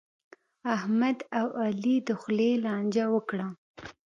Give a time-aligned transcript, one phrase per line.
[0.75, 3.47] احمد او علي د خولې لانجه وکړه.